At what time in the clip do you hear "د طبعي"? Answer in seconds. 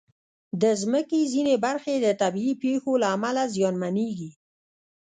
1.99-2.51